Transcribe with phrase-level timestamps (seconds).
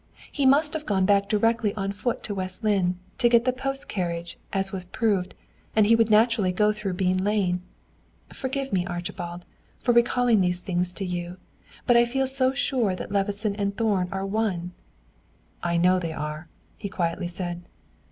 [0.31, 3.87] He must have gone back directly on foot to West Lynne, to get the post
[3.87, 5.35] carriage, as was proved,
[5.75, 7.61] and he would naturally go through Bean lane.
[8.33, 9.45] Forgive me, Archibald,
[9.79, 11.37] for recalling these things to you,
[11.85, 14.71] but I feel so sure that Levison and Thorn are one."
[15.61, 16.47] "I know they are,"
[16.79, 17.61] he quietly said.